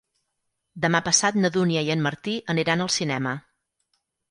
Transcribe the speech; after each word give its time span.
Demà 0.85 1.01
passat 1.07 1.37
na 1.41 1.51
Dúnia 1.59 1.85
i 1.89 1.93
en 1.97 2.03
Martí 2.07 2.35
aniran 2.55 2.85
al 2.89 2.93
cinema. 2.99 3.37